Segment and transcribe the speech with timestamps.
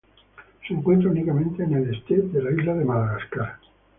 [0.67, 3.59] Se encuentra únicamente en el este de la isla de Madagascar.